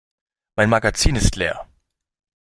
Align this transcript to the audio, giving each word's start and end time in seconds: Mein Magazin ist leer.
Mein 0.55 0.71
Magazin 0.71 1.15
ist 1.15 1.35
leer. 1.35 1.67